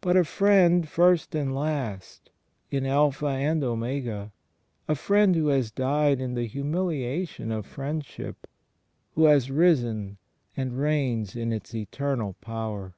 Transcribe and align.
But 0.00 0.16
a 0.16 0.24
Friend, 0.24 0.88
first 0.88 1.32
and 1.32 1.54
last, 1.54 2.30
in 2.72 2.84
Alpha 2.86 3.26
and 3.28 3.62
Omega; 3.62 4.32
a 4.88 4.96
Friend 4.96 5.36
who 5.36 5.46
has 5.46 5.70
died 5.70 6.20
in 6.20 6.34
the 6.34 6.48
humiUation 6.50 7.56
of 7.56 7.64
Friendship; 7.64 8.48
who 9.14 9.26
has 9.26 9.52
risen 9.52 10.18
and 10.56 10.76
reigns 10.76 11.36
in 11.36 11.52
its 11.52 11.72
Eternal 11.72 12.32
Power. 12.40 12.96